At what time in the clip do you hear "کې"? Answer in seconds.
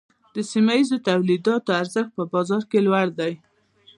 2.71-2.79